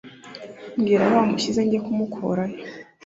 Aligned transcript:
mbwira 0.77 1.03
aho 1.05 1.15
wamushyize 1.19 1.61
njye 1.65 1.79
kumukurayo 1.85 2.57